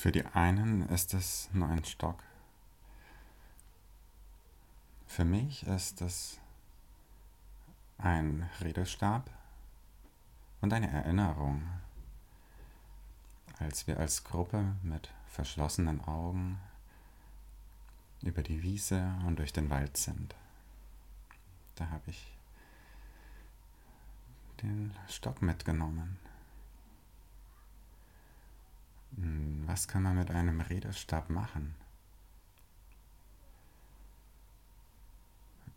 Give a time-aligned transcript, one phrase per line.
[0.00, 2.22] Für die einen ist es nur ein Stock.
[5.06, 6.40] Für mich ist es
[7.98, 9.28] ein Redestab
[10.62, 11.68] und eine Erinnerung,
[13.58, 16.58] als wir als Gruppe mit verschlossenen Augen
[18.22, 20.34] über die Wiese und durch den Wald sind.
[21.74, 22.32] Da habe ich
[24.62, 26.18] den Stock mitgenommen.
[29.70, 31.76] Was kann man mit einem Redestab machen?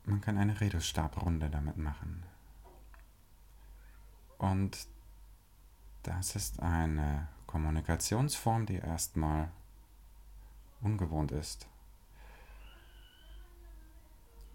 [0.05, 2.23] Man kann eine Redestabrunde damit machen.
[4.39, 4.87] Und
[6.01, 9.51] das ist eine Kommunikationsform, die erstmal
[10.81, 11.67] ungewohnt ist.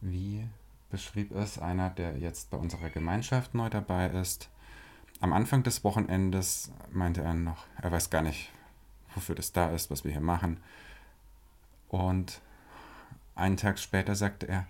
[0.00, 0.48] Wie
[0.90, 4.50] beschrieb es einer, der jetzt bei unserer Gemeinschaft neu dabei ist?
[5.20, 8.50] Am Anfang des Wochenendes meinte er noch, er weiß gar nicht,
[9.18, 10.60] wofür das da ist, was wir hier machen.
[11.88, 12.40] Und
[13.34, 14.66] einen Tag später sagte er,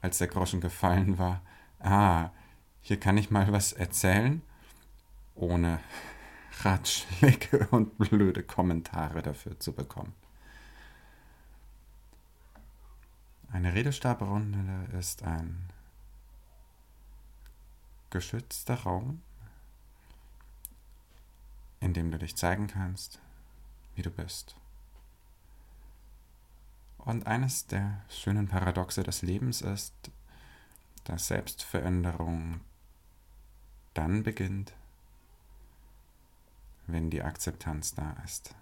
[0.00, 1.42] als der Groschen gefallen war,
[1.80, 2.30] ah,
[2.80, 4.42] hier kann ich mal was erzählen,
[5.34, 5.80] ohne
[6.62, 10.14] Ratschläge und blöde Kommentare dafür zu bekommen.
[13.50, 15.68] Eine Redestabrunde ist ein
[18.10, 19.22] geschützter Raum,
[21.80, 23.20] in dem du dich zeigen kannst,
[23.98, 24.56] wie du bist.
[26.98, 29.92] Und eines der schönen Paradoxe des Lebens ist,
[31.04, 32.60] dass Selbstveränderung
[33.94, 34.72] dann beginnt,
[36.86, 38.54] wenn die Akzeptanz da ist.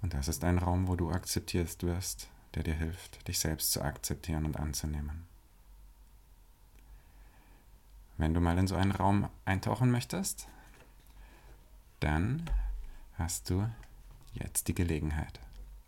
[0.00, 3.82] Und das ist ein Raum, wo du akzeptiert wirst, der dir hilft, dich selbst zu
[3.82, 5.26] akzeptieren und anzunehmen.
[8.16, 10.48] Wenn du mal in so einen Raum eintauchen möchtest,
[12.00, 12.48] dann
[13.18, 13.68] hast du
[14.34, 15.40] jetzt die Gelegenheit.